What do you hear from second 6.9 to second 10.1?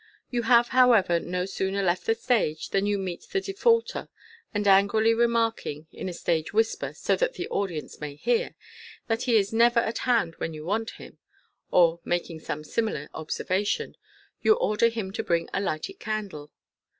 so that the audience may hear, that he is never at